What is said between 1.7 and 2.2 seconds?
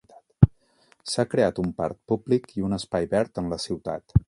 parc